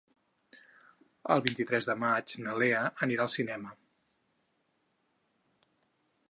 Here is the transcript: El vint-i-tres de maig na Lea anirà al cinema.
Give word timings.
El 1.35 1.43
vint-i-tres 1.47 1.87
de 1.89 1.95
maig 2.03 2.33
na 2.45 2.55
Lea 2.63 2.81
anirà 3.07 3.27
al 3.27 3.33
cinema. 3.35 3.75